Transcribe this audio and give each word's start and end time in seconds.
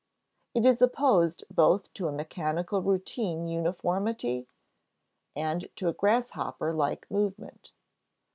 It 0.55 0.65
is 0.65 0.81
opposed 0.81 1.43
both 1.51 1.93
to 1.93 2.07
a 2.07 2.11
mechanical 2.11 2.81
routine 2.81 3.47
uniformity 3.47 4.47
and 5.35 5.69
to 5.75 5.89
a 5.89 5.93
grasshopper 5.93 6.73
like 6.73 7.05
movement. 7.11 7.71